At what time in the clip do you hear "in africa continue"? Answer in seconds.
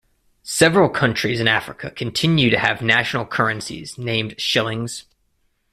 1.39-2.49